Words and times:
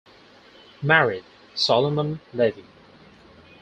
Married 0.81 1.23
Solomon 1.53 2.21
Levy. 2.33 2.65